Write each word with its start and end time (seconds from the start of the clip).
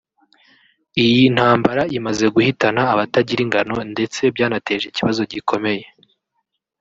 Iyi 1.05 1.23
ntambara 1.35 1.81
imaze 1.97 2.25
guhitana 2.35 2.81
abatagira 2.93 3.39
ingano 3.45 3.75
ndetse 3.93 4.21
byanateje 4.35 4.85
ikibazo 4.87 5.21
gikomeye 5.31 5.85